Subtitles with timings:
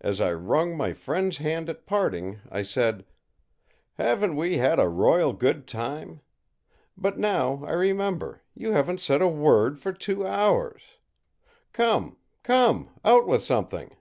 [0.00, 3.04] As I wrung my friend's hand at parting, I said:
[4.00, 6.22] ìHaven't we had a royal good time!
[6.96, 10.96] But now I remember, you haven't said a word for two hours.
[11.72, 13.94] Come, come, out with something!